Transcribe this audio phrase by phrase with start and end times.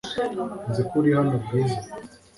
[0.69, 1.79] Nzi ko uri hano, Bwiza.